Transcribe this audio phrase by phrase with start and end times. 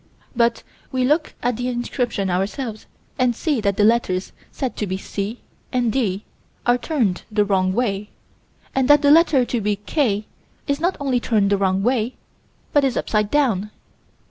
[0.35, 2.87] But we look at the inscription ourselves
[3.19, 6.25] and see that the letters said to be "C" and "D"
[6.65, 8.09] are turned the wrong way,
[8.73, 10.25] and that the letter said to be "K"
[10.67, 12.15] is not only turned the wrong way,
[12.73, 13.69] but is upside down.